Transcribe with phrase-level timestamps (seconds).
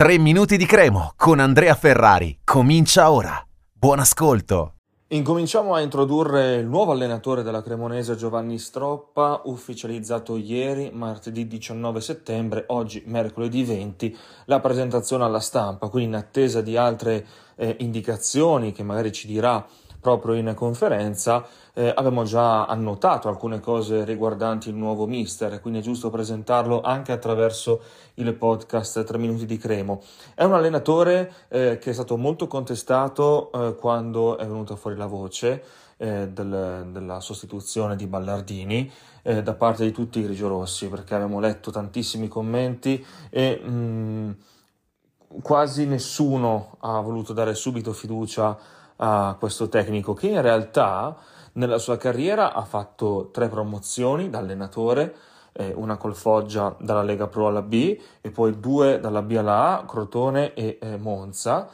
[0.00, 2.38] 3 minuti di cremo con Andrea Ferrari.
[2.42, 3.38] Comincia ora.
[3.70, 4.76] Buon ascolto.
[5.08, 12.64] Incominciamo a introdurre il nuovo allenatore della Cremonese Giovanni Stroppa, ufficializzato ieri, martedì 19 settembre,
[12.68, 14.16] oggi mercoledì 20,
[14.46, 17.26] la presentazione alla stampa, quindi in attesa di altre
[17.56, 19.62] eh, indicazioni che magari ci dirà
[20.00, 25.82] proprio in conferenza, eh, abbiamo già annotato alcune cose riguardanti il nuovo mister, quindi è
[25.82, 27.82] giusto presentarlo anche attraverso
[28.14, 30.00] il podcast 3 minuti di Cremo.
[30.34, 35.06] È un allenatore eh, che è stato molto contestato eh, quando è venuta fuori la
[35.06, 35.62] voce
[35.98, 38.90] eh, del, della sostituzione di Ballardini
[39.22, 44.30] eh, da parte di tutti i grigiorossi, perché abbiamo letto tantissimi commenti e mh, mm,
[45.42, 48.58] quasi nessuno ha voluto dare subito fiducia
[49.02, 51.16] a questo tecnico che in realtà
[51.52, 55.14] nella sua carriera ha fatto tre promozioni da allenatore,
[55.52, 59.78] eh, una col Foggia dalla Lega Pro alla B e poi due dalla B alla
[59.78, 61.68] A, Crotone e eh, Monza.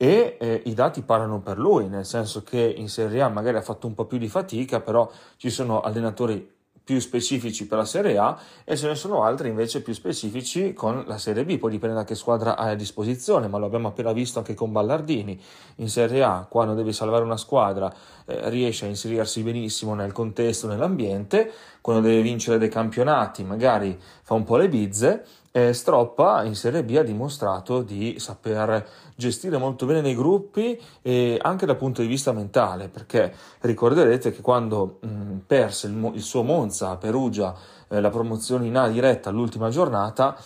[0.00, 3.62] E eh, i dati parlano per lui, nel senso che in Serie A magari ha
[3.62, 6.57] fatto un po' più di fatica, però ci sono allenatori
[6.88, 11.04] più specifici per la Serie A e ce ne sono altri invece più specifici con
[11.06, 14.10] la Serie B, poi dipende da che squadra hai a disposizione, ma lo abbiamo appena
[14.12, 15.38] visto anche con Ballardini.
[15.76, 20.66] In Serie A, quando devi salvare una squadra, eh, riesce a inserirsi benissimo nel contesto,
[20.66, 21.52] nell'ambiente,
[21.88, 26.84] quando deve vincere dei campionati magari fa un po' le bizze eh, Stroppa in Serie
[26.84, 28.86] B ha dimostrato di saper
[29.16, 34.42] gestire molto bene nei gruppi e anche dal punto di vista mentale, perché ricorderete che
[34.42, 37.54] quando mh, perse il, il, suo Monza a Perugia
[37.88, 40.36] eh, la promozione in A diretta all'ultima giornata,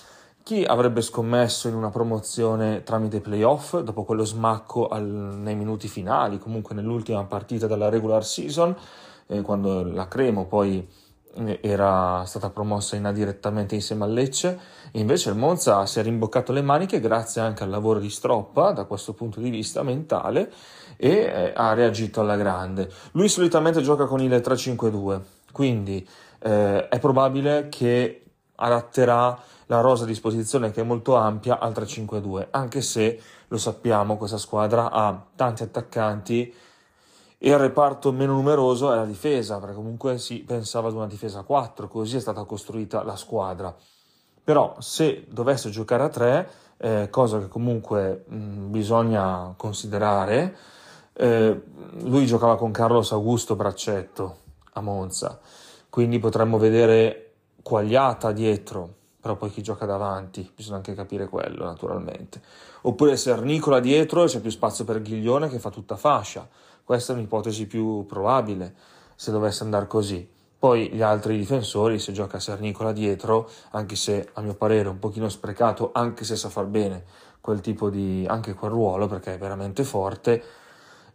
[0.44, 6.38] chi avrebbe scommesso in una promozione tramite playoff dopo quello smacco al, nei minuti finali,
[6.38, 8.74] comunque nell'ultima partita della regular season,
[9.26, 10.88] eh, quando la Cremo poi
[11.60, 14.58] era stata promossa in A direttamente insieme al Lecce,
[14.92, 18.84] invece il Monza si è rimboccato le maniche grazie anche al lavoro di Stroppa da
[18.84, 20.52] questo punto di vista mentale
[20.96, 22.90] e eh, ha reagito alla grande.
[23.12, 25.20] Lui solitamente gioca con il 3-5-2,
[25.52, 26.06] quindi
[26.40, 28.24] eh, è probabile che
[28.56, 34.16] adatterà la rosa a disposizione che è molto ampia al 3-5-2, anche se lo sappiamo
[34.16, 36.54] questa squadra ha tanti attaccanti
[37.44, 41.40] e il reparto meno numeroso è la difesa, perché comunque si pensava ad una difesa
[41.40, 43.74] a 4, così è stata costruita la squadra.
[44.44, 50.56] Però se dovesse giocare a 3, eh, cosa che comunque mh, bisogna considerare,
[51.14, 51.62] eh,
[52.02, 54.36] lui giocava con Carlos Augusto Braccetto
[54.74, 55.40] a Monza,
[55.90, 62.42] quindi potremmo vedere Quagliata dietro, però poi chi gioca davanti, bisogna anche capire quello naturalmente.
[62.82, 66.46] Oppure se Nicola dietro c'è più spazio per Ghiglione che fa tutta fascia
[66.84, 68.74] questa è un'ipotesi più probabile
[69.14, 70.28] se dovesse andare così.
[70.58, 74.98] Poi gli altri difensori, se gioca Sernicola dietro, anche se a mio parere è un
[74.98, 77.04] pochino sprecato, anche se sa far bene
[77.40, 80.42] quel tipo di, anche quel ruolo perché è veramente forte,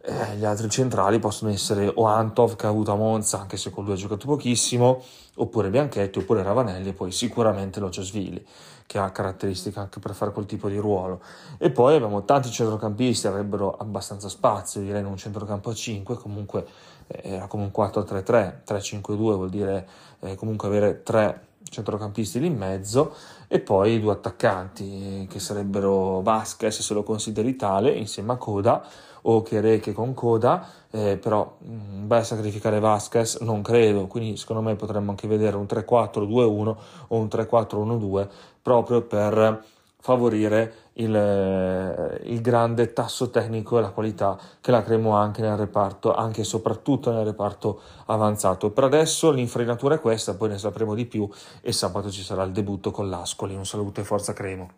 [0.00, 3.70] eh, gli altri centrali possono essere o Antov che ha avuto a Monza, anche se
[3.70, 5.02] con lui ha giocato pochissimo,
[5.36, 8.46] oppure Bianchetti, oppure Ravanelli e poi sicuramente Lociasvili
[8.86, 11.20] che ha caratteristiche anche per fare quel tipo di ruolo.
[11.58, 16.66] E poi abbiamo tanti centrocampisti, avrebbero abbastanza spazio, direi in un centrocampo a 5, comunque
[17.06, 19.86] eh, era come un 4-3-3, 3-5-2 vuol dire
[20.20, 23.14] eh, comunque avere tre centrocampisti lì in mezzo
[23.46, 28.84] e poi due attaccanti che sarebbero Vasquez se lo consideri tale insieme a Coda
[29.22, 33.40] o Chereche con Coda eh, però mh, beh sacrificare Vasquez?
[33.40, 36.76] Non credo quindi secondo me potremmo anche vedere un 3-4-2-1
[37.08, 38.28] o un 3-4-1-2
[38.62, 45.16] proprio per favorire il, eh, il, grande tasso tecnico e la qualità che la cremo
[45.16, 48.70] anche nel reparto, anche e soprattutto nel reparto avanzato.
[48.70, 51.28] Per adesso l'infrenatura è questa, poi ne sapremo di più
[51.60, 53.54] e sabato ci sarà il debutto con l'Ascoli.
[53.54, 54.70] Un saluto e forza Cremo.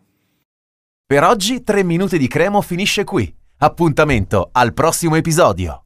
[1.05, 3.33] Per oggi 3 minuti di Cremo finisce qui.
[3.57, 5.79] Appuntamento al prossimo episodio.